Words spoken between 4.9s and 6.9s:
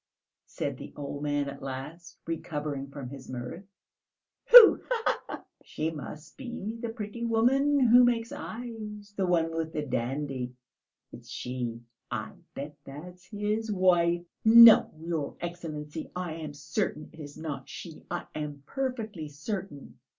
ha ha." "She must be the